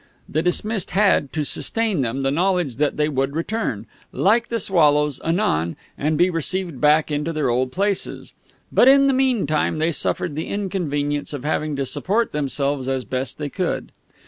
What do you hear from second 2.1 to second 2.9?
the knowledge